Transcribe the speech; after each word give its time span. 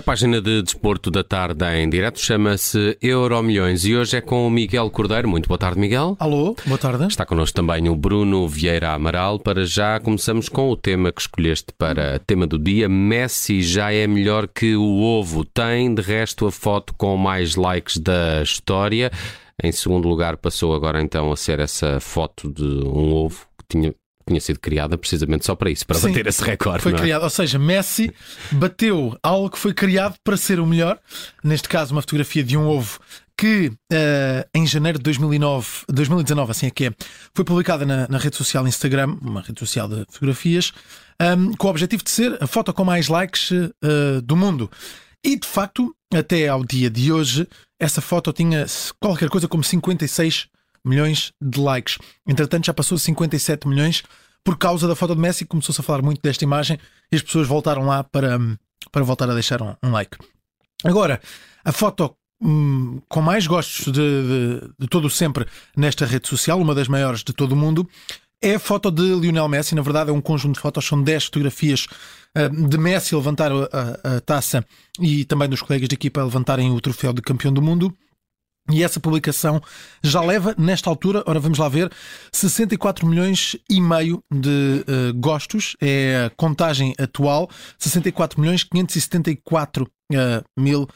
A 0.00 0.02
página 0.02 0.40
de 0.40 0.62
desporto 0.62 1.10
da 1.10 1.22
tarde 1.22 1.62
em 1.76 1.86
direto 1.86 2.18
chama-se 2.18 2.96
Euro 3.02 3.42
Milhões 3.42 3.84
e 3.84 3.94
hoje 3.94 4.16
é 4.16 4.22
com 4.22 4.46
o 4.46 4.50
Miguel 4.50 4.90
Cordeiro. 4.90 5.28
Muito 5.28 5.46
boa 5.46 5.58
tarde, 5.58 5.78
Miguel. 5.78 6.16
Alô, 6.18 6.56
boa 6.64 6.78
tarde. 6.78 7.06
Está 7.06 7.26
connosco 7.26 7.54
também 7.54 7.86
o 7.86 7.94
Bruno 7.94 8.48
Vieira 8.48 8.92
Amaral. 8.92 9.38
Para 9.38 9.66
já 9.66 10.00
começamos 10.00 10.48
com 10.48 10.70
o 10.70 10.76
tema 10.76 11.12
que 11.12 11.20
escolheste 11.20 11.74
para 11.76 12.18
tema 12.20 12.46
do 12.46 12.58
dia. 12.58 12.88
Messi 12.88 13.60
já 13.60 13.92
é 13.92 14.06
melhor 14.06 14.48
que 14.48 14.74
o 14.74 15.02
ovo. 15.02 15.44
Tem, 15.44 15.94
de 15.94 16.00
resto, 16.00 16.46
a 16.46 16.50
foto 16.50 16.94
com 16.94 17.14
mais 17.18 17.54
likes 17.54 17.98
da 17.98 18.42
história. 18.42 19.12
Em 19.62 19.70
segundo 19.70 20.08
lugar, 20.08 20.38
passou 20.38 20.74
agora 20.74 21.02
então 21.02 21.30
a 21.30 21.36
ser 21.36 21.60
essa 21.60 22.00
foto 22.00 22.50
de 22.50 22.64
um 22.64 23.12
ovo 23.12 23.46
que 23.58 23.64
tinha 23.68 23.94
tinha 24.30 24.40
sido 24.40 24.60
criada 24.60 24.96
precisamente 24.96 25.44
só 25.44 25.56
para 25.56 25.70
isso, 25.70 25.84
para 25.84 25.98
Sim, 25.98 26.08
bater 26.08 26.26
esse 26.26 26.42
recorde. 26.42 26.82
Foi 26.82 26.92
é? 26.92 26.96
criado, 26.96 27.24
ou 27.24 27.30
seja, 27.30 27.58
Messi 27.58 28.12
bateu 28.52 29.18
algo 29.22 29.50
que 29.50 29.58
foi 29.58 29.74
criado 29.74 30.14
para 30.24 30.36
ser 30.36 30.60
o 30.60 30.66
melhor. 30.66 30.98
Neste 31.42 31.68
caso, 31.68 31.92
uma 31.92 32.00
fotografia 32.00 32.44
de 32.44 32.56
um 32.56 32.66
ovo 32.66 33.00
que 33.36 33.72
eh, 33.90 34.46
em 34.54 34.66
janeiro 34.66 34.98
de 34.98 35.04
2009, 35.04 35.66
2019, 35.88 36.50
assim 36.50 36.66
é 36.66 36.70
que 36.70 36.86
é, 36.86 36.92
foi 37.34 37.44
publicada 37.44 37.86
na, 37.86 38.06
na 38.06 38.18
rede 38.18 38.36
social 38.36 38.66
Instagram, 38.68 39.16
uma 39.20 39.40
rede 39.40 39.58
social 39.58 39.88
de 39.88 40.04
fotografias, 40.10 40.72
ehm, 41.18 41.52
com 41.58 41.66
o 41.66 41.70
objetivo 41.70 42.04
de 42.04 42.10
ser 42.10 42.36
a 42.40 42.46
foto 42.46 42.72
com 42.72 42.84
mais 42.84 43.08
likes 43.08 43.50
eh, 43.52 44.20
do 44.22 44.36
mundo. 44.36 44.70
E 45.24 45.38
de 45.38 45.46
facto, 45.46 45.94
até 46.14 46.48
ao 46.48 46.64
dia 46.64 46.90
de 46.90 47.10
hoje, 47.10 47.48
essa 47.78 48.00
foto 48.00 48.32
tinha 48.32 48.66
qualquer 49.00 49.28
coisa 49.28 49.48
como 49.48 49.64
56 49.64 50.46
milhões 50.84 51.32
de 51.40 51.60
likes. 51.60 51.98
Entretanto, 52.26 52.66
já 52.66 52.74
passou 52.74 52.96
de 52.96 53.04
57 53.04 53.66
milhões 53.66 54.02
por 54.44 54.56
causa 54.58 54.86
da 54.88 54.94
foto 54.94 55.14
de 55.14 55.20
Messi. 55.20 55.44
Começou-se 55.44 55.80
a 55.80 55.84
falar 55.84 56.02
muito 56.02 56.20
desta 56.22 56.44
imagem 56.44 56.78
e 57.10 57.16
as 57.16 57.22
pessoas 57.22 57.46
voltaram 57.46 57.86
lá 57.86 58.04
para, 58.04 58.38
para 58.90 59.02
voltar 59.02 59.28
a 59.30 59.34
deixar 59.34 59.62
um, 59.62 59.74
um 59.82 59.90
like. 59.90 60.16
Agora, 60.84 61.20
a 61.64 61.72
foto 61.72 62.14
hum, 62.42 63.00
com 63.08 63.20
mais 63.20 63.46
gostos 63.46 63.86
de, 63.86 63.92
de, 63.92 64.70
de 64.78 64.88
todo 64.88 65.10
sempre 65.10 65.46
nesta 65.76 66.06
rede 66.06 66.28
social, 66.28 66.60
uma 66.60 66.74
das 66.74 66.88
maiores 66.88 67.22
de 67.22 67.32
todo 67.32 67.52
o 67.52 67.56
mundo, 67.56 67.88
é 68.42 68.54
a 68.54 68.58
foto 68.58 68.90
de 68.90 69.02
Lionel 69.02 69.48
Messi. 69.48 69.74
Na 69.74 69.82
verdade, 69.82 70.10
é 70.10 70.12
um 70.12 70.20
conjunto 70.20 70.54
de 70.54 70.60
fotos, 70.60 70.86
são 70.86 71.02
10 71.02 71.26
fotografias 71.26 71.86
uh, 72.36 72.68
de 72.68 72.78
Messi 72.78 73.14
levantar 73.14 73.52
a, 73.52 73.68
a, 73.72 74.16
a 74.16 74.20
taça 74.20 74.64
e 74.98 75.24
também 75.24 75.48
dos 75.48 75.62
colegas 75.62 75.88
de 75.88 75.94
equipa 75.94 76.22
levantarem 76.22 76.70
o 76.70 76.80
troféu 76.80 77.12
de 77.12 77.20
campeão 77.20 77.52
do 77.52 77.60
mundo. 77.60 77.94
E 78.68 78.84
essa 78.84 79.00
publicação 79.00 79.60
já 80.02 80.20
leva, 80.20 80.54
nesta 80.56 80.88
altura, 80.88 81.24
ora 81.26 81.40
vamos 81.40 81.58
lá 81.58 81.68
ver, 81.68 81.90
64 82.32 83.06
milhões 83.06 83.56
e 83.68 83.80
meio 83.80 84.22
de 84.32 84.84
uh, 84.86 85.14
gostos, 85.14 85.76
é 85.80 86.26
a 86.26 86.30
contagem 86.30 86.94
atual, 86.98 87.50
64 87.78 88.40
milhões 88.40 88.62
574 88.62 89.84
uh, 89.84 89.88
mil 90.58 90.82
uh, 90.82 90.88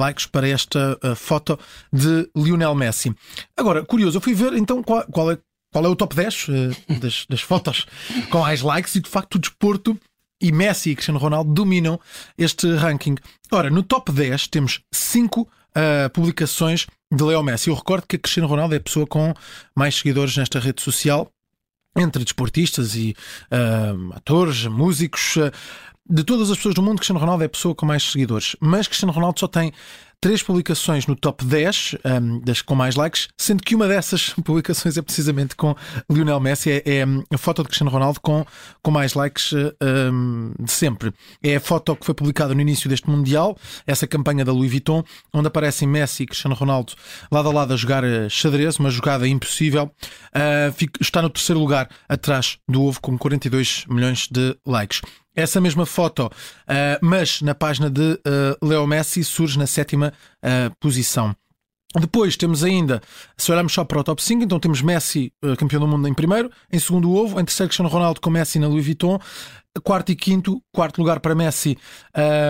likes 0.00 0.26
para 0.26 0.48
esta 0.48 0.98
foto 1.16 1.58
de 1.92 2.28
Lionel 2.34 2.74
Messi. 2.74 3.14
Agora, 3.56 3.84
curioso, 3.84 4.16
eu 4.16 4.20
fui 4.20 4.34
ver 4.34 4.54
então 4.54 4.82
qual, 4.82 5.04
qual 5.10 5.30
é, 5.32 5.38
qual 5.72 5.84
é 5.84 5.88
o 5.88 5.96
top 5.96 6.14
10 6.14 6.46
das, 7.00 7.26
das 7.28 7.40
fotos 7.40 7.86
com 8.30 8.40
mais 8.40 8.62
likes 8.62 8.94
e 8.94 9.00
de 9.00 9.10
facto 9.10 9.34
o 9.34 9.38
desporto 9.38 9.98
e 10.40 10.50
Messi 10.50 10.90
e 10.90 10.94
Cristiano 10.94 11.18
Ronaldo 11.18 11.52
dominam 11.52 12.00
este 12.38 12.72
ranking. 12.74 13.16
Ora, 13.52 13.68
no 13.68 13.82
top 13.82 14.10
10 14.10 14.48
temos 14.48 14.80
5 14.92 15.46
uh, 15.70 16.10
publicações 16.10 16.86
de 17.12 17.22
Leo 17.22 17.42
Messi. 17.42 17.68
Eu 17.68 17.74
recordo 17.74 18.06
que 18.06 18.16
a 18.16 18.18
Cristiano 18.18 18.48
Ronaldo 18.48 18.74
é 18.74 18.78
a 18.78 18.80
pessoa 18.80 19.06
com 19.06 19.34
mais 19.74 19.96
seguidores 19.96 20.36
nesta 20.36 20.58
rede 20.58 20.82
social, 20.82 21.30
entre 21.96 22.22
desportistas 22.22 22.94
e 22.94 23.14
uh, 23.50 24.14
atores, 24.14 24.66
músicos. 24.66 25.36
Uh, 25.36 25.50
de 26.08 26.24
todas 26.24 26.50
as 26.50 26.56
pessoas 26.56 26.74
do 26.74 26.82
mundo, 26.82 26.96
Cristiano 26.96 27.20
Ronaldo 27.20 27.44
é 27.44 27.46
a 27.46 27.50
pessoa 27.50 27.74
com 27.74 27.86
mais 27.86 28.02
seguidores. 28.02 28.56
Mas 28.60 28.88
Cristiano 28.88 29.12
Ronaldo 29.12 29.38
só 29.38 29.46
tem 29.46 29.72
três 30.20 30.42
publicações 30.42 31.06
no 31.06 31.16
top 31.16 31.44
10 31.44 31.96
um, 32.04 32.40
das 32.40 32.60
com 32.60 32.74
mais 32.74 32.94
likes, 32.94 33.28
sendo 33.38 33.62
que 33.62 33.74
uma 33.74 33.88
dessas 33.88 34.30
publicações 34.44 34.96
é 34.96 35.02
precisamente 35.02 35.56
com 35.56 35.74
Lionel 36.10 36.38
Messi, 36.38 36.70
é, 36.70 36.82
é 36.84 37.04
a 37.32 37.38
foto 37.38 37.62
de 37.62 37.68
Cristiano 37.68 37.90
Ronaldo 37.90 38.20
com, 38.20 38.44
com 38.82 38.90
mais 38.90 39.14
likes 39.14 39.52
um, 39.52 40.52
de 40.58 40.70
sempre. 40.70 41.12
É 41.42 41.56
a 41.56 41.60
foto 41.60 41.96
que 41.96 42.04
foi 42.04 42.14
publicada 42.14 42.54
no 42.54 42.60
início 42.60 42.88
deste 42.88 43.08
Mundial, 43.08 43.56
essa 43.86 44.06
campanha 44.06 44.44
da 44.44 44.52
Louis 44.52 44.70
Vuitton, 44.70 45.02
onde 45.32 45.48
aparecem 45.48 45.88
Messi 45.88 46.24
e 46.24 46.26
Cristiano 46.26 46.54
Ronaldo 46.54 46.92
lado 47.32 47.48
a 47.48 47.52
lado 47.52 47.72
a 47.72 47.76
jogar 47.76 48.04
xadrez, 48.28 48.78
uma 48.78 48.90
jogada 48.90 49.26
impossível. 49.26 49.90
Uh, 50.34 50.90
está 51.00 51.22
no 51.22 51.30
terceiro 51.30 51.58
lugar, 51.58 51.88
atrás 52.08 52.58
do 52.68 52.82
ovo, 52.82 53.00
com 53.00 53.16
42 53.16 53.84
milhões 53.88 54.28
de 54.30 54.56
likes. 54.66 55.00
Essa 55.34 55.60
mesma 55.60 55.86
foto, 55.86 56.26
uh, 56.26 56.30
mas 57.00 57.40
na 57.40 57.54
página 57.54 57.88
de 57.88 58.02
uh, 58.02 58.66
Leo 58.66 58.84
Messi, 58.86 59.22
surge 59.22 59.58
na 59.58 59.66
sétima 59.66 60.09
uh, 60.12 60.74
posição. 60.78 61.34
Depois 61.98 62.36
temos 62.36 62.62
ainda, 62.62 63.02
se 63.36 63.50
olharmos 63.50 63.72
só 63.72 63.84
para 63.84 63.98
o 63.98 64.04
top 64.04 64.22
5, 64.22 64.44
então 64.44 64.60
temos 64.60 64.80
Messi, 64.80 65.32
campeão 65.58 65.80
do 65.80 65.88
mundo, 65.88 66.06
em 66.06 66.14
primeiro, 66.14 66.48
em 66.72 66.78
segundo 66.78 67.12
Ovo, 67.12 67.40
em 67.40 67.44
terceiro 67.44 67.68
Cristiano 67.68 67.88
Ronaldo 67.88 68.20
com 68.20 68.30
Messi 68.30 68.60
na 68.60 68.68
Louis 68.68 68.84
Vuitton, 68.84 69.18
quarto 69.82 70.10
e 70.10 70.16
quinto, 70.16 70.62
quarto 70.72 70.98
lugar 70.98 71.20
para 71.20 71.34
Messi 71.34 71.78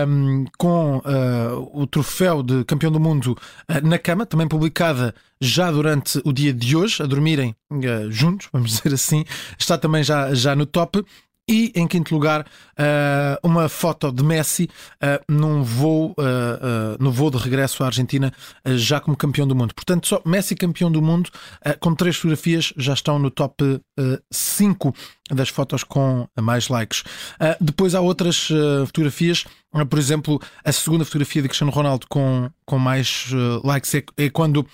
um, 0.07 0.45
com 0.57 0.97
uh, 0.97 1.69
o 1.73 1.85
troféu 1.85 2.41
de 2.41 2.63
campeão 2.65 2.91
do 2.91 2.99
mundo 2.99 3.37
uh, 3.69 3.87
na 3.87 3.99
cama, 3.99 4.25
também 4.25 4.47
publicada 4.47 5.13
já 5.39 5.71
durante 5.71 6.19
o 6.25 6.33
dia 6.33 6.51
de 6.51 6.75
hoje, 6.75 7.03
a 7.03 7.05
dormirem 7.05 7.55
uh, 7.71 8.11
juntos, 8.11 8.47
vamos 8.51 8.71
dizer 8.77 8.93
assim, 8.93 9.23
está 9.57 9.77
também 9.77 10.03
já, 10.03 10.33
já 10.33 10.55
no 10.55 10.65
top. 10.65 11.03
E 11.51 11.69
em 11.75 11.85
quinto 11.85 12.13
lugar, 12.13 12.43
uh, 12.43 13.45
uma 13.45 13.67
foto 13.67 14.09
de 14.09 14.23
Messi 14.23 14.69
uh, 15.03 15.21
num 15.27 15.63
voo, 15.63 16.11
uh, 16.11 16.95
no 16.97 17.11
voo 17.11 17.29
de 17.29 17.37
regresso 17.37 17.83
à 17.83 17.87
Argentina, 17.87 18.31
já 18.65 19.01
como 19.01 19.17
campeão 19.17 19.45
do 19.45 19.53
mundo. 19.53 19.75
Portanto, 19.75 20.07
só 20.07 20.21
Messi 20.25 20.55
campeão 20.55 20.89
do 20.89 21.01
mundo, 21.01 21.29
com 21.81 21.93
três 21.93 22.15
fotografias, 22.15 22.71
já 22.77 22.93
estão 22.93 23.19
no 23.19 23.29
top 23.29 23.81
5 24.31 24.95
das 25.29 25.49
fotos 25.49 25.83
com 25.83 26.25
mais 26.39 26.69
likes. 26.69 27.03
depois 27.59 27.95
há 27.95 27.99
outras 28.01 28.47
fotografias. 28.85 29.45
Por 29.89 29.99
exemplo, 29.99 30.41
a 30.63 30.71
segunda 30.71 31.03
fotografia 31.03 31.41
de 31.41 31.47
Cristiano 31.47 31.71
Ronaldo 31.71 32.05
com, 32.07 32.49
com 32.65 32.77
mais 32.77 33.27
likes 33.63 33.95
é, 33.95 34.03
é 34.17 34.29
quando 34.29 34.65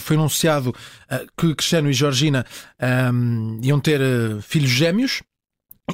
foi 0.00 0.16
anunciado 0.16 0.74
que 1.36 1.54
Cristiano 1.54 1.90
e 1.90 1.92
Georgina 1.92 2.44
um, 3.12 3.60
iam 3.62 3.80
ter 3.80 4.00
filhos 4.42 4.70
gêmeos. 4.70 5.22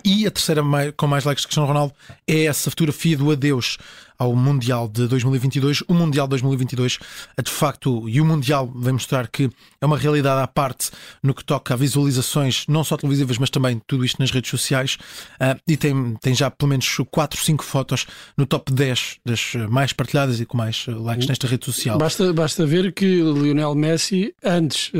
E 0.05 0.27
a 0.27 0.31
terceira 0.31 0.63
com 0.97 1.07
mais 1.07 1.25
likes 1.25 1.43
de 1.43 1.49
Cristiano 1.49 1.69
Ronaldo 1.69 1.95
é 2.27 2.45
essa 2.45 2.71
fotografia 2.71 3.17
do 3.17 3.31
adeus 3.31 3.79
ao 4.19 4.35
Mundial 4.35 4.89
de 4.89 5.07
2022. 5.07 5.83
O 5.89 5.95
Mundial 5.95 6.27
de 6.27 6.31
2022, 6.31 6.99
de 7.43 7.51
facto, 7.51 8.09
e 8.09 8.21
o 8.21 8.25
Mundial 8.25 8.71
vem 8.75 8.95
mostrar 8.95 9.29
que 9.29 9.51
é 9.81 9.87
uma 9.87 9.99
realidade 9.99 10.41
à 10.41 10.47
parte 10.47 10.91
no 11.23 11.35
que 11.35 11.45
toca 11.45 11.75
a 11.75 11.77
visualizações, 11.77 12.65
não 12.69 12.83
só 12.83 12.97
televisivas, 12.97 13.39
mas 13.39 13.51
também 13.51 13.81
tudo 13.87 14.05
isto 14.05 14.19
nas 14.21 14.31
redes 14.31 14.51
sociais. 14.51 14.97
Uh, 15.35 15.61
e 15.67 15.77
tem, 15.77 16.17
tem 16.21 16.35
já 16.35 16.51
pelo 16.51 16.71
menos 16.71 16.97
4, 17.11 17.41
5 17.41 17.65
fotos 17.65 18.07
no 18.37 18.47
top 18.47 18.73
10 18.73 19.19
das 19.25 19.55
mais 19.69 19.93
partilhadas 19.93 20.41
e 20.41 20.47
com 20.47 20.57
mais 20.57 20.87
likes 20.87 21.27
nesta 21.27 21.47
rede 21.47 21.65
social. 21.65 21.99
Basta, 21.99 22.33
basta 22.33 22.67
ver 22.67 22.93
que 22.93 23.05
Lionel 23.05 23.75
Messi, 23.75 24.35
antes. 24.43 24.91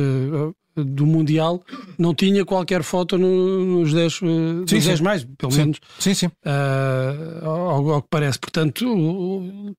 Uh, 0.77 0.85
do 0.85 1.07
Mundial 1.07 1.63
não 1.99 2.15
tinha 2.15 2.45
qualquer 2.45 2.83
foto 2.83 3.19
no, 3.19 3.79
nos 3.79 3.93
10, 3.93 4.23
uh, 4.23 4.27
sim, 4.67 4.79
10 4.81 5.01
mais, 5.01 5.25
pelo 5.25 5.53
sim. 5.53 5.59
menos. 5.59 5.81
Sim, 5.99 6.15
sim. 6.15 6.27
Uh, 6.27 7.45
ao, 7.45 7.91
ao, 7.91 8.03
que 8.03 8.09
parece. 8.11 8.39
Portanto, 8.39 8.85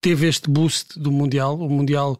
teve 0.01 0.27
este 0.27 0.49
boost 0.49 0.99
do 0.99 1.11
Mundial. 1.11 1.57
O 1.57 1.69
Mundial 1.69 2.19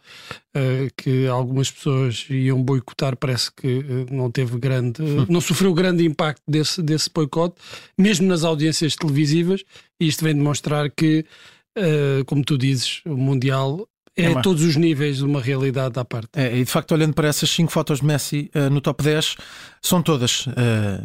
uh, 0.55 0.91
que 0.95 1.27
algumas 1.27 1.71
pessoas 1.71 2.25
iam 2.29 2.61
boicotar, 2.61 3.15
parece 3.15 3.51
que 3.51 3.79
uh, 3.79 4.05
não 4.11 4.31
teve 4.31 4.57
grande. 4.57 5.01
Hum. 5.01 5.25
não 5.29 5.41
sofreu 5.41 5.73
grande 5.73 6.05
impacto 6.05 6.43
desse, 6.47 6.81
desse 6.81 7.09
boicote, 7.13 7.55
mesmo 7.97 8.27
nas 8.27 8.43
audiências 8.43 8.95
televisivas. 8.95 9.63
E 9.99 10.07
isto 10.07 10.23
vem 10.23 10.35
demonstrar 10.35 10.91
que, 10.91 11.25
como 12.27 12.43
tu 12.43 12.55
dizes, 12.55 13.01
o 13.03 13.17
Mundial 13.17 13.87
é, 14.17 14.31
é 14.31 14.41
todos 14.41 14.63
os 14.63 14.75
níveis 14.75 15.17
de 15.17 15.23
uma 15.23 15.39
realidade 15.39 15.99
à 15.99 16.03
parte. 16.03 16.29
É, 16.35 16.57
e 16.57 16.63
de 16.63 16.71
facto, 16.71 16.91
olhando 16.91 17.13
para 17.13 17.27
essas 17.27 17.49
5 17.51 17.71
fotos 17.71 17.99
de 17.99 18.05
Messi 18.05 18.49
uh, 18.55 18.69
no 18.69 18.81
top 18.81 19.03
10, 19.03 19.35
são 19.81 20.01
todas 20.01 20.47
uh, 20.47 20.53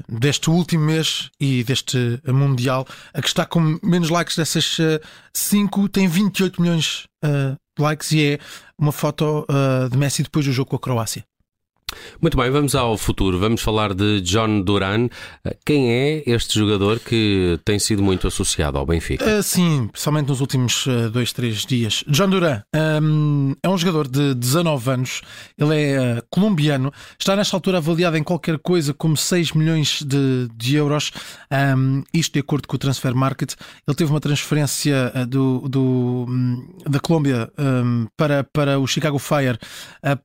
deste 0.08 0.48
último 0.48 0.84
mês 0.86 1.30
e 1.38 1.62
deste 1.62 2.20
Mundial. 2.26 2.86
A 3.12 3.20
que 3.20 3.28
está 3.28 3.44
com 3.44 3.78
menos 3.82 4.08
likes 4.08 4.36
dessas 4.36 4.78
5 5.34 5.80
uh, 5.80 5.88
tem 5.88 6.08
28 6.08 6.60
milhões 6.60 7.04
de 7.22 7.82
likes 7.82 8.10
e 8.12 8.24
é 8.24 8.38
uma 8.76 8.90
foto 8.90 9.46
de 9.90 9.96
Messi 9.96 10.24
depois 10.24 10.44
do 10.44 10.52
jogo 10.52 10.70
com 10.70 10.76
a 10.76 10.80
Croácia. 10.80 11.24
Muito 12.20 12.36
bem, 12.36 12.50
vamos 12.50 12.74
ao 12.74 12.96
futuro. 12.96 13.38
Vamos 13.38 13.60
falar 13.60 13.94
de 13.94 14.20
John 14.20 14.62
Duran. 14.62 15.08
Quem 15.64 15.90
é 15.90 16.22
este 16.26 16.58
jogador 16.58 17.00
que 17.00 17.58
tem 17.64 17.78
sido 17.78 18.02
muito 18.02 18.26
associado 18.26 18.78
ao 18.78 18.86
Benfica? 18.86 19.24
Uh, 19.24 19.42
sim, 19.42 19.88
principalmente 19.90 20.28
nos 20.28 20.40
últimos 20.40 20.86
uh, 20.86 21.10
dois, 21.10 21.32
três 21.32 21.66
dias. 21.66 22.04
John 22.06 22.30
Duran 22.30 22.62
um, 23.02 23.54
é 23.62 23.68
um 23.68 23.76
jogador 23.76 24.08
de 24.08 24.34
19 24.34 24.90
anos, 24.90 25.22
ele 25.58 25.74
é 25.74 26.18
uh, 26.18 26.24
colombiano, 26.30 26.92
está 27.18 27.34
nesta 27.34 27.56
altura 27.56 27.78
avaliado 27.78 28.16
em 28.16 28.22
qualquer 28.22 28.58
coisa 28.58 28.94
como 28.94 29.16
6 29.16 29.52
milhões 29.52 30.02
de, 30.02 30.48
de 30.54 30.76
euros, 30.76 31.10
um, 31.76 32.02
isto 32.14 32.34
de 32.34 32.40
acordo 32.40 32.68
com 32.68 32.76
o 32.76 32.78
Transfer 32.78 33.14
Market. 33.14 33.54
Ele 33.86 33.96
teve 33.96 34.10
uma 34.10 34.20
transferência 34.20 35.12
do, 35.28 35.68
do 35.68 36.26
um, 36.28 36.68
da 36.88 37.00
Colômbia 37.00 37.50
para, 38.16 38.44
para 38.44 38.78
o 38.78 38.86
Chicago 38.86 39.18
Fire 39.18 39.58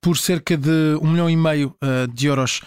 por 0.01 0.17
cerca 0.17 0.55
de 0.55 0.97
1 1.01 1.07
milhão 1.07 1.29
e 1.29 1.35
meio 1.35 1.56
uh, 1.65 2.07
de 2.13 2.27
euros 2.27 2.61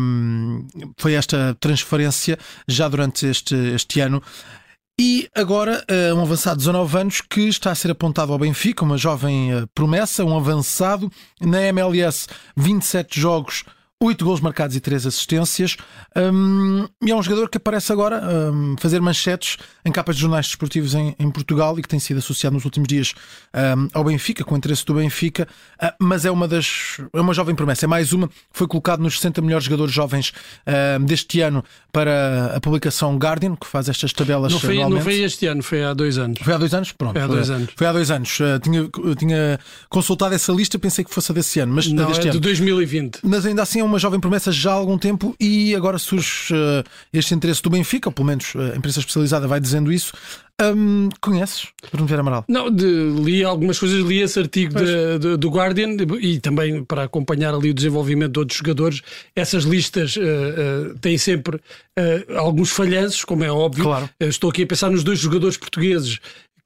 um, 0.00 0.66
foi 0.98 1.14
esta 1.14 1.56
transferência 1.60 2.38
já 2.66 2.88
durante 2.88 3.26
este, 3.26 3.54
este 3.54 4.00
ano. 4.00 4.22
E 5.00 5.30
agora, 5.34 5.82
uh, 5.90 6.14
um 6.14 6.20
avançado 6.20 6.58
de 6.58 6.66
19 6.66 6.98
anos 6.98 7.20
que 7.22 7.48
está 7.48 7.70
a 7.70 7.74
ser 7.74 7.90
apontado 7.90 8.34
ao 8.34 8.38
Benfica, 8.38 8.84
uma 8.84 8.98
jovem 8.98 9.54
uh, 9.54 9.66
promessa, 9.74 10.24
um 10.24 10.36
avançado. 10.36 11.10
Na 11.40 11.62
MLS, 11.62 12.26
27 12.54 13.18
jogos, 13.18 13.64
8 14.02 14.24
gols 14.24 14.40
marcados 14.40 14.74
e 14.74 14.80
3 14.80 15.06
assistências. 15.06 15.76
Um, 16.16 16.88
e 17.02 17.10
é 17.10 17.14
um 17.14 17.22
jogador 17.22 17.50
que 17.50 17.58
aparece 17.58 17.92
agora 17.92 18.22
um, 18.50 18.74
fazer 18.78 18.98
manchetes 18.98 19.58
em 19.84 19.92
capas 19.92 20.16
de 20.16 20.22
jornais 20.22 20.46
desportivos 20.46 20.94
em, 20.94 21.14
em, 21.18 21.30
Portugal 21.30 21.78
e 21.78 21.82
que 21.82 21.88
tem 21.88 22.00
sido 22.00 22.16
associado 22.16 22.54
nos 22.54 22.64
últimos 22.64 22.88
dias 22.88 23.12
um, 23.54 23.88
ao 23.92 24.02
Benfica, 24.02 24.42
com 24.42 24.54
o 24.54 24.58
interesse 24.58 24.86
do 24.86 24.94
Benfica. 24.94 25.46
Uh, 25.82 25.92
mas 26.00 26.24
é 26.24 26.30
uma 26.30 26.48
das. 26.48 26.98
É 27.12 27.20
uma 27.20 27.34
jovem 27.34 27.54
promessa. 27.54 27.84
É 27.84 27.88
mais 27.88 28.14
uma. 28.14 28.30
Foi 28.50 28.66
colocado 28.66 29.00
nos 29.00 29.16
60 29.16 29.42
melhores 29.42 29.66
jogadores 29.66 29.92
jovens 29.92 30.32
deste 31.04 31.42
ano 31.42 31.62
para 31.92 32.56
a 32.56 32.60
publicação 32.60 33.16
Guardian, 33.18 33.54
que 33.54 33.66
faz 33.66 33.88
estas 33.88 34.12
tabelas. 34.14 34.52
Não 34.52 34.60
foi, 34.60 34.76
não 34.76 35.00
foi 35.00 35.20
este 35.20 35.46
ano, 35.46 35.62
foi 35.62 35.84
há 35.84 35.92
dois 35.92 36.16
anos. 36.16 36.40
Foi 36.40 36.54
há 36.54 36.58
dois 36.58 36.72
anos? 36.72 36.92
Pronto. 36.92 37.12
Foi 37.12 37.22
há 37.22 37.26
dois 37.26 37.50
anos. 37.50 37.70
Foi 37.76 37.86
há 37.86 37.92
dois 37.92 38.10
anos. 38.10 38.40
Uh, 38.40 38.58
tinha, 38.62 38.88
tinha 39.16 39.60
consultado 39.90 40.34
essa 40.34 40.52
lista, 40.52 40.78
pensei 40.78 41.04
que 41.04 41.12
fosse 41.12 41.32
desse 41.34 41.60
ano. 41.60 41.74
Mas 41.74 41.86
não, 41.88 42.06
deste 42.06 42.28
é 42.28 42.30
ano. 42.30 42.32
de 42.32 42.40
2020. 42.40 43.18
Mas 43.22 43.44
ainda 43.44 43.62
assim 43.62 43.80
é 43.80 43.89
uma 43.90 43.98
jovem 43.98 44.20
promessa 44.20 44.52
já 44.52 44.70
há 44.70 44.74
algum 44.74 44.96
tempo 44.96 45.34
e 45.38 45.74
agora 45.74 45.98
surge 45.98 46.54
uh, 46.54 46.84
este 47.12 47.34
interesse 47.34 47.62
do 47.62 47.70
Benfica, 47.70 48.08
ou 48.08 48.12
pelo 48.12 48.26
menos 48.26 48.54
uh, 48.54 48.72
a 48.72 48.76
imprensa 48.76 49.00
especializada 49.00 49.46
vai 49.46 49.60
dizendo 49.60 49.92
isso. 49.92 50.12
Um, 50.60 51.08
conheces 51.22 51.68
Bruno 51.90 52.06
Vieira 52.06 52.20
Amaral? 52.20 52.44
Não, 52.46 52.70
de, 52.70 52.84
li 52.84 53.42
algumas 53.42 53.78
coisas, 53.78 54.04
li 54.04 54.20
esse 54.20 54.38
artigo 54.38 54.74
de, 54.74 55.18
de, 55.18 55.36
do 55.38 55.48
Guardian 55.48 55.96
e 56.20 56.38
também 56.38 56.84
para 56.84 57.04
acompanhar 57.04 57.54
ali 57.54 57.70
o 57.70 57.74
desenvolvimento 57.74 58.32
de 58.32 58.38
outros 58.40 58.58
jogadores. 58.58 59.00
Essas 59.34 59.64
listas 59.64 60.16
uh, 60.16 60.20
uh, 60.20 60.98
têm 60.98 61.16
sempre 61.16 61.56
uh, 61.56 62.36
alguns 62.36 62.70
falhanços, 62.70 63.24
como 63.24 63.42
é 63.42 63.50
óbvio. 63.50 63.84
Claro. 63.84 64.10
estou 64.20 64.50
aqui 64.50 64.64
a 64.64 64.66
pensar 64.66 64.90
nos 64.90 65.02
dois 65.02 65.18
jogadores 65.18 65.56
portugueses 65.56 66.18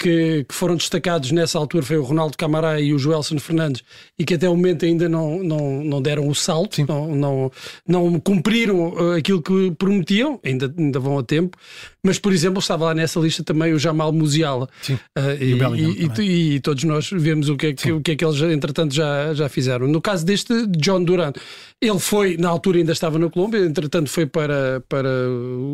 que, 0.04 0.44
que, 0.46 0.54
foram 0.54 0.76
destacados 0.76 1.32
nessa 1.32 1.58
altura 1.58 1.82
foi 1.82 1.96
o 1.96 2.02
Ronaldo 2.02 2.36
Camará 2.36 2.78
e 2.78 2.92
o 2.92 2.98
Joelson 2.98 3.38
Fernandes 3.38 3.82
e 4.18 4.24
que 4.24 4.34
até 4.34 4.46
o 4.46 4.54
momento 4.54 4.84
ainda 4.84 5.08
não, 5.08 5.42
não, 5.42 5.82
não 5.82 6.02
deram 6.02 6.28
o 6.28 6.34
salto, 6.34 6.84
não, 6.86 7.14
não, 7.14 7.52
não 7.88 8.20
cumpriram 8.20 8.90
uh, 8.90 9.12
aquilo 9.12 9.40
que 9.40 9.70
prometiam, 9.78 10.38
ainda, 10.44 10.72
ainda 10.76 11.00
vão 11.00 11.18
a 11.18 11.22
tempo. 11.22 11.56
Mas, 12.04 12.18
por 12.18 12.34
exemplo, 12.34 12.58
estava 12.58 12.84
lá 12.84 12.94
nessa 12.94 13.18
lista 13.18 13.42
também 13.42 13.72
o 13.72 13.78
Jamal 13.78 14.12
Musiala. 14.12 14.68
Uh, 14.90 15.40
e, 15.40 15.54
e, 15.54 16.22
e, 16.22 16.54
e, 16.56 16.60
todos 16.60 16.84
nós 16.84 17.08
vemos 17.10 17.48
o 17.48 17.56
que 17.56 17.68
é 17.68 17.72
que, 17.72 17.92
o 17.92 18.02
que, 18.02 18.10
é 18.10 18.16
que 18.16 18.22
eles, 18.22 18.38
entretanto, 18.42 18.94
já, 18.94 19.32
já 19.32 19.48
fizeram. 19.48 19.88
No 19.88 20.02
caso 20.02 20.26
deste 20.26 20.66
John 20.66 21.02
Duran, 21.02 21.32
ele 21.80 21.98
foi, 21.98 22.36
na 22.36 22.48
altura 22.48 22.78
ainda 22.78 22.92
estava 22.92 23.18
na 23.18 23.30
Colômbia, 23.30 23.60
entretanto 23.60 24.10
foi 24.10 24.26
para, 24.26 24.82
para 24.86 25.08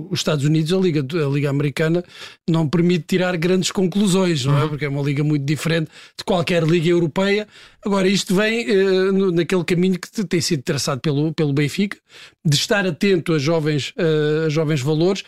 os 0.09 0.21
Estados 0.21 0.45
Unidos, 0.45 0.73
a 0.73 0.77
Liga, 0.77 1.01
a 1.01 1.29
Liga 1.29 1.51
Americana 1.51 2.05
não 2.49 2.69
permite 2.69 3.07
tirar 3.09 3.37
grandes 3.37 3.71
conclusões, 3.71 4.20
não 4.45 4.59
é? 4.59 4.63
Uhum. 4.63 4.69
Porque 4.69 4.85
é 4.85 4.89
uma 4.89 5.03
liga 5.03 5.23
muito 5.23 5.45
diferente 5.45 5.91
de 6.17 6.25
qualquer 6.25 6.63
liga 6.63 6.89
europeia. 6.89 7.47
Agora, 7.85 8.09
isto 8.09 8.35
vem 8.35 8.67
uh, 8.71 9.33
naquele 9.33 9.65
caminho 9.65 9.99
que 9.99 10.25
tem 10.25 10.41
sido 10.41 10.63
traçado 10.63 11.01
pelo, 11.01 11.33
pelo 11.33 11.53
Benfica, 11.53 11.97
de 12.45 12.57
estar 12.57 12.87
atento 12.87 13.33
a 13.33 13.39
jovens, 13.39 13.91
uh, 13.91 14.47
a 14.47 14.49
jovens 14.49 14.81
valores. 14.81 15.25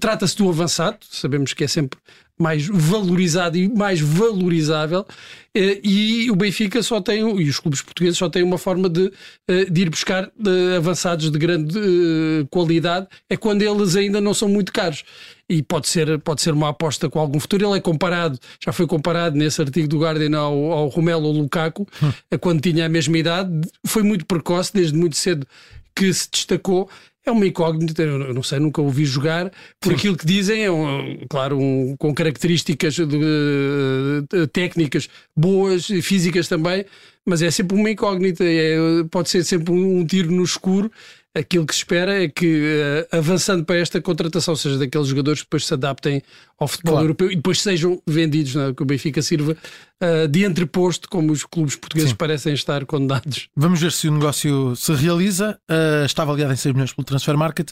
Trata-se 0.00 0.36
de 0.36 0.42
um 0.42 0.48
avançado, 0.48 0.98
sabemos 1.10 1.52
que 1.52 1.64
é 1.64 1.68
sempre 1.68 1.98
mais 2.40 2.66
valorizado 2.66 3.58
e 3.58 3.68
mais 3.68 4.00
valorizável 4.00 5.06
eh, 5.54 5.80
e 5.82 6.30
o 6.30 6.36
Benfica 6.36 6.82
só 6.82 7.00
tem, 7.00 7.20
e 7.20 7.48
os 7.48 7.58
clubes 7.58 7.82
portugueses 7.82 8.16
só 8.16 8.28
têm 8.28 8.42
uma 8.42 8.58
forma 8.58 8.88
de, 8.88 9.12
eh, 9.48 9.64
de 9.64 9.82
ir 9.82 9.90
buscar 9.90 10.30
de 10.38 10.76
avançados 10.76 11.30
de 11.30 11.38
grande 11.38 11.76
eh, 11.76 12.46
qualidade, 12.50 13.08
é 13.28 13.36
quando 13.36 13.62
eles 13.62 13.96
ainda 13.96 14.20
não 14.20 14.32
são 14.32 14.48
muito 14.48 14.72
caros. 14.72 15.02
E 15.48 15.62
pode 15.62 15.88
ser, 15.88 16.20
pode 16.20 16.40
ser 16.40 16.52
uma 16.52 16.68
aposta 16.68 17.10
com 17.10 17.18
algum 17.18 17.40
futuro. 17.40 17.66
Ele 17.66 17.78
é 17.78 17.80
comparado, 17.80 18.38
já 18.64 18.70
foi 18.70 18.86
comparado 18.86 19.36
nesse 19.36 19.60
artigo 19.60 19.88
do 19.88 19.98
Guardian 19.98 20.38
ao, 20.38 20.70
ao 20.70 20.88
Romelo 20.88 21.32
Lukaku, 21.32 21.84
hum. 22.00 22.38
quando 22.38 22.60
tinha 22.60 22.86
a 22.86 22.88
mesma 22.88 23.18
idade. 23.18 23.50
Foi 23.84 24.04
muito 24.04 24.24
precoce, 24.26 24.72
desde 24.72 24.96
muito 24.96 25.16
cedo 25.16 25.44
que 25.92 26.14
se 26.14 26.28
destacou 26.30 26.88
é 27.24 27.30
uma 27.30 27.46
incógnita, 27.46 28.02
eu 28.02 28.32
não 28.32 28.42
sei, 28.42 28.58
nunca 28.58 28.80
ouvi 28.80 29.04
jogar, 29.04 29.50
por 29.78 29.90
Sim. 29.90 29.94
aquilo 29.94 30.16
que 30.16 30.26
dizem, 30.26 30.64
é 30.64 30.70
um, 30.70 31.18
claro, 31.28 31.58
um, 31.58 31.94
com 31.98 32.14
características 32.14 32.94
de, 32.94 33.06
de, 33.06 34.46
técnicas 34.52 35.08
boas, 35.36 35.86
físicas 35.86 36.48
também, 36.48 36.84
mas 37.26 37.42
é 37.42 37.50
sempre 37.50 37.76
uma 37.76 37.90
incógnita, 37.90 38.42
é, 38.44 38.76
pode 39.10 39.28
ser 39.28 39.44
sempre 39.44 39.72
um 39.72 40.04
tiro 40.04 40.30
no 40.30 40.42
escuro 40.42 40.90
aquilo 41.36 41.64
que 41.64 41.74
se 41.74 41.80
espera 41.80 42.24
é 42.24 42.28
que, 42.28 43.06
uh, 43.12 43.16
avançando 43.16 43.64
para 43.64 43.76
esta 43.76 44.00
contratação, 44.00 44.56
seja 44.56 44.78
daqueles 44.78 45.06
jogadores 45.06 45.40
que 45.40 45.46
depois 45.46 45.66
se 45.66 45.74
adaptem 45.74 46.22
ao 46.58 46.68
futebol 46.68 46.94
claro. 46.94 47.04
europeu 47.06 47.32
e 47.32 47.36
depois 47.36 47.60
sejam 47.62 48.02
vendidos, 48.06 48.54
é? 48.54 48.74
que 48.74 48.82
o 48.82 48.84
Benfica 48.84 49.22
sirva 49.22 49.56
uh, 50.02 50.28
de 50.28 50.44
entreposto, 50.44 51.08
como 51.08 51.32
os 51.32 51.44
clubes 51.44 51.76
portugueses 51.76 52.10
Sim. 52.10 52.16
parecem 52.16 52.52
estar 52.52 52.84
condenados. 52.84 53.48
Vamos 53.56 53.80
ver 53.80 53.92
se 53.92 54.08
o 54.08 54.12
negócio 54.12 54.74
se 54.76 54.92
realiza. 54.92 55.58
Uh, 55.70 56.04
está 56.04 56.22
avaliado 56.22 56.52
em 56.52 56.56
6 56.56 56.74
milhões 56.74 56.92
pelo 56.92 57.04
Transfer 57.04 57.36
Market. 57.36 57.70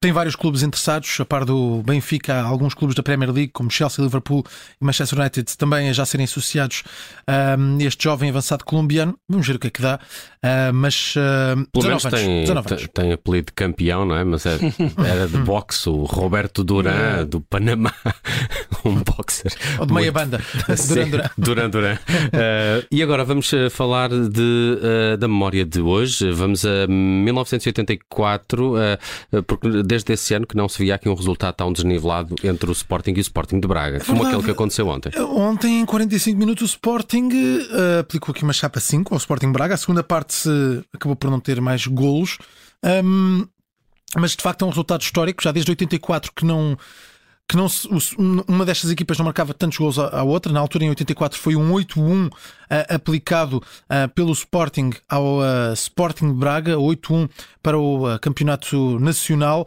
tem 0.00 0.12
vários 0.12 0.36
clubes 0.36 0.62
interessados, 0.62 1.18
a 1.20 1.24
par 1.24 1.44
do 1.44 1.82
Benfica, 1.82 2.40
alguns 2.40 2.74
clubes 2.74 2.94
da 2.94 3.02
Premier 3.02 3.30
League, 3.30 3.50
como 3.52 3.70
Chelsea, 3.70 4.02
Liverpool 4.02 4.44
e 4.80 4.84
Manchester 4.84 5.18
United, 5.18 5.56
também 5.58 5.90
a 5.90 5.92
já 5.92 6.06
serem 6.06 6.24
associados 6.24 6.82
a 7.26 7.56
este 7.82 8.04
jovem 8.04 8.30
avançado 8.30 8.64
colombiano. 8.64 9.18
Vamos 9.28 9.46
ver 9.46 9.56
o 9.56 9.58
que 9.58 9.66
é 9.66 9.70
que 9.70 9.82
dá. 9.82 9.98
Mas 10.72 11.14
pelo 11.72 11.86
menos 11.86 12.02
tem, 12.04 12.44
tem 12.92 13.12
apelido 13.12 13.46
de 13.46 13.52
campeão, 13.52 14.04
não 14.04 14.16
é? 14.16 14.24
Mas 14.24 14.46
é, 14.46 14.58
era 15.06 15.26
de 15.26 15.38
boxe, 15.44 15.88
o 15.88 16.04
Roberto 16.04 16.62
Duran, 16.62 17.24
do 17.26 17.40
Panamá, 17.40 17.94
um 18.84 18.94
boxer. 18.96 19.52
Ou 19.78 19.86
de 19.86 19.92
meia 19.92 20.12
banda, 20.12 20.40
Duran 20.88 21.08
Duran. 21.08 21.30
Duran 21.38 21.70
Duran. 21.70 21.94
Uh, 21.94 22.86
e 22.90 23.02
agora 23.02 23.24
vamos 23.24 23.52
eh, 23.52 23.70
falar 23.70 24.08
de, 24.08 24.78
uh, 25.12 25.16
da 25.16 25.28
memória 25.28 25.64
de 25.64 25.80
hoje. 25.80 26.30
Vamos 26.32 26.64
a 26.64 26.86
1984, 26.86 28.74
uh, 28.74 29.42
porque 29.44 29.82
desde 29.82 30.12
esse 30.12 30.34
ano 30.34 30.46
que 30.46 30.56
não 30.56 30.68
se 30.68 30.78
via 30.78 30.94
aqui 30.94 31.08
um 31.08 31.14
resultado 31.14 31.54
tão 31.54 31.72
desnivelado 31.72 32.34
entre 32.42 32.68
o 32.68 32.72
Sporting 32.72 33.12
e 33.12 33.18
o 33.18 33.20
Sporting 33.20 33.60
de 33.60 33.68
Braga, 33.68 33.98
é 33.98 34.00
como 34.00 34.24
aquele 34.24 34.42
que 34.42 34.50
aconteceu 34.50 34.88
ontem. 34.88 35.12
Ontem, 35.18 35.80
em 35.80 35.86
45 35.86 36.38
minutos, 36.38 36.62
o 36.62 36.66
Sporting 36.66 37.28
aplicou 38.00 38.32
aqui 38.32 38.42
uma 38.42 38.52
chapa 38.52 38.80
5 38.80 39.14
ao 39.14 39.18
Sporting 39.18 39.52
Braga. 39.52 39.74
A 39.74 39.78
segunda 39.78 40.02
parte 40.02 40.33
acabou 40.92 41.16
por 41.16 41.30
não 41.30 41.40
ter 41.40 41.60
mais 41.60 41.86
golos. 41.86 42.38
Um, 43.04 43.46
mas 44.16 44.36
de 44.36 44.42
facto 44.42 44.62
é 44.62 44.64
um 44.66 44.70
resultado 44.70 45.02
histórico, 45.02 45.42
já 45.42 45.50
desde 45.50 45.70
84 45.70 46.32
que 46.34 46.44
não 46.44 46.78
que 47.46 47.56
não 47.56 47.66
uma 48.48 48.64
destas 48.64 48.90
equipas 48.90 49.18
não 49.18 49.24
marcava 49.24 49.52
tantos 49.52 49.76
gols 49.76 49.98
à, 49.98 50.22
outra. 50.22 50.52
Na 50.52 50.60
altura, 50.60 50.84
em 50.84 50.88
84, 50.88 51.38
foi 51.38 51.54
um 51.54 51.72
8-1 51.72 52.28
uh, 52.28 52.32
aplicado 52.88 53.58
uh, 53.58 54.08
pelo 54.14 54.32
Sporting 54.32 54.92
ao 55.08 55.38
uh, 55.38 55.72
Sporting 55.74 56.32
Braga, 56.32 56.76
8-1 56.76 57.28
para 57.62 57.78
o 57.78 58.18
Campeonato 58.18 58.98
Nacional 58.98 59.66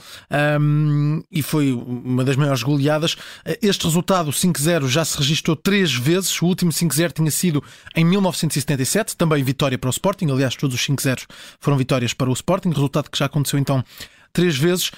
um, 0.59 1.21
e 1.31 1.41
foi 1.41 1.71
uma 1.71 2.23
das 2.23 2.35
maiores 2.35 2.61
goleadas. 2.61 3.15
este 3.61 3.85
resultado, 3.85 4.31
5-0, 4.31 4.87
já 4.87 5.03
se 5.03 5.17
registrou 5.17 5.55
três 5.55 5.93
vezes. 5.93 6.41
O 6.41 6.45
último 6.45 6.71
5-0 6.71 7.11
tinha 7.13 7.31
sido 7.31 7.63
em 7.95 8.05
1977, 8.05 9.15
também 9.15 9.43
vitória 9.43 9.77
para 9.77 9.87
o 9.87 9.91
Sporting. 9.91 10.29
Aliás, 10.29 10.55
todos 10.55 10.75
os 10.75 10.81
5-0 10.87 11.25
foram 11.59 11.77
vitórias 11.77 12.13
para 12.13 12.29
o 12.29 12.33
Sporting, 12.33 12.69
resultado 12.69 13.09
que 13.09 13.17
já 13.17 13.25
aconteceu 13.25 13.57
então 13.57 13.83
três 14.37 14.55
vezes, 14.55 14.91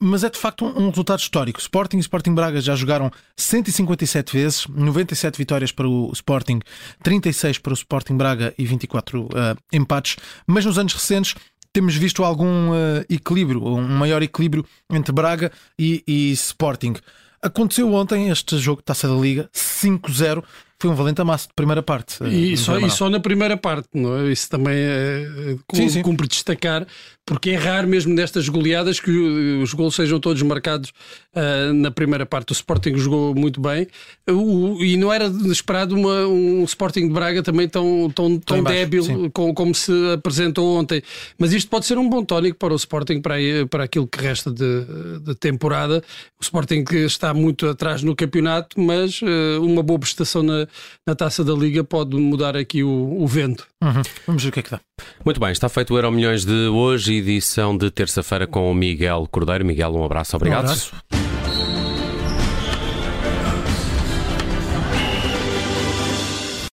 mas 0.00 0.24
é 0.24 0.30
de 0.30 0.38
facto 0.38 0.64
um, 0.64 0.86
um, 0.86 0.88
resultado 0.88 1.18
histórico. 1.18 1.60
Sporting 1.60 1.98
e 1.98 2.00
Sporting 2.00 2.32
Braga 2.32 2.58
já 2.58 2.74
jogaram 2.74 3.10
157 3.36 4.32
vezes, 4.32 4.66
97 4.66 5.36
vitórias 5.36 5.70
para 5.70 5.86
o 5.86 6.10
Sporting, 6.14 6.60
36 7.02 7.58
para 7.58 7.72
o 7.72 7.74
Sporting 7.74 8.16
Braga 8.16 8.54
e 8.56 8.64
24 8.64 9.24
uh, 9.24 9.28
empates, 9.70 10.16
mas 10.46 10.64
nos 10.64 10.78
anos 10.78 10.94
recentes 10.94 11.34
temos 11.70 11.94
visto 11.96 12.24
algum 12.24 12.70
uh, 12.70 13.04
equilíbrio, 13.10 13.62
um 13.62 13.86
maior 13.86 14.22
equilíbrio 14.22 14.64
entre 14.90 15.12
Braga 15.12 15.52
e, 15.78 16.02
e 16.06 16.32
Sporting. 16.32 16.94
Aconteceu 17.42 17.92
ontem 17.92 18.30
este 18.30 18.56
jogo 18.56 18.80
de 18.80 18.86
Taça 18.86 19.06
da 19.06 19.14
Liga, 19.14 19.50
5-0, 19.52 20.42
foi 20.78 20.90
um 20.90 20.94
valente 20.94 21.20
amasso 21.20 21.48
de 21.48 21.54
primeira 21.54 21.82
parte. 21.82 22.22
E, 22.24 22.54
uh, 22.54 22.56
só, 22.56 22.78
e 22.78 22.90
só 22.90 23.08
na 23.08 23.20
primeira 23.20 23.56
parte, 23.56 23.88
não 23.94 24.18
é? 24.18 24.30
Isso 24.30 24.48
também 24.50 24.74
é, 24.76 25.56
sim, 25.74 25.88
sim. 25.88 26.02
cumpre 26.02 26.28
destacar, 26.28 26.86
porque 27.24 27.50
é 27.50 27.56
raro 27.56 27.88
mesmo 27.88 28.14
nestas 28.14 28.48
goleadas 28.48 29.00
que 29.00 29.10
os 29.10 29.72
gols 29.72 29.94
sejam 29.94 30.20
todos 30.20 30.40
marcados 30.42 30.90
uh, 31.34 31.72
na 31.72 31.90
primeira 31.90 32.26
parte. 32.26 32.52
O 32.52 32.54
Sporting 32.54 32.96
jogou 32.96 33.34
muito 33.34 33.60
bem 33.60 33.86
o, 34.28 34.82
e 34.82 34.96
não 34.96 35.12
era 35.12 35.26
esperado 35.50 35.94
uma, 35.94 36.26
um 36.26 36.62
Sporting 36.64 37.08
de 37.08 37.12
Braga 37.12 37.42
também 37.42 37.68
tão, 37.68 38.10
tão, 38.14 38.38
tão 38.38 38.62
débil 38.62 39.30
com, 39.32 39.54
como 39.54 39.74
se 39.74 39.92
apresentou 40.12 40.78
ontem. 40.78 41.02
Mas 41.38 41.52
isto 41.52 41.70
pode 41.70 41.86
ser 41.86 41.96
um 41.96 42.08
bom 42.08 42.24
tónico 42.24 42.58
para 42.58 42.72
o 42.72 42.76
Sporting 42.76 43.20
para, 43.20 43.36
para 43.70 43.84
aquilo 43.84 44.06
que 44.06 44.20
resta 44.20 44.50
de, 44.50 44.84
de 45.22 45.34
temporada. 45.34 46.02
O 46.38 46.42
Sporting 46.42 46.84
que 46.84 46.98
está 46.98 47.32
muito 47.32 47.66
atrás 47.66 48.02
no 48.02 48.14
campeonato, 48.14 48.78
mas 48.80 49.22
uh, 49.22 49.62
uma 49.62 49.82
boa 49.82 49.98
prestação 49.98 50.42
na, 50.42 50.65
na 51.06 51.14
taça 51.14 51.44
da 51.44 51.52
Liga 51.52 51.82
pode 51.84 52.16
mudar 52.16 52.56
aqui 52.56 52.82
o, 52.82 53.16
o 53.20 53.26
vento. 53.26 53.66
Uhum. 53.82 54.02
Vamos 54.26 54.42
ver 54.42 54.48
o 54.48 54.52
que 54.52 54.60
é 54.60 54.62
que 54.62 54.70
dá. 54.70 54.80
Muito 55.24 55.40
bem, 55.40 55.50
está 55.50 55.68
feito 55.68 55.94
o 55.94 55.98
Euro 55.98 56.10
Milhões 56.12 56.44
de 56.44 56.68
hoje, 56.68 57.14
edição 57.14 57.76
de 57.76 57.90
terça-feira 57.90 58.46
com 58.46 58.70
o 58.70 58.74
Miguel 58.74 59.26
Cordeiro. 59.30 59.64
Miguel, 59.64 59.94
um 59.94 60.04
abraço, 60.04 60.36
obrigado. 60.36 60.64
Um 60.64 60.70
abraço. 60.70 61.15